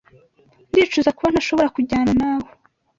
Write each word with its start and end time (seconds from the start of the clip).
Ndicuza 0.69 1.15
kuba 1.17 1.29
ntashobora 1.31 1.73
kujyana 1.75 2.11
nawe. 2.21 2.49